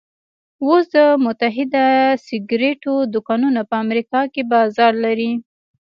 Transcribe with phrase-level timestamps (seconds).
[0.65, 1.85] اوس د متحده
[2.25, 5.31] سګرېټو دوکانونه په امريکا کې بازار لري.